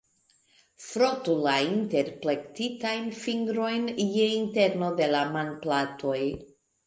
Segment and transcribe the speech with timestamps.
[0.85, 3.85] Frotu la interplektitajn fingrojn
[4.15, 6.19] je interno de la manplatoj.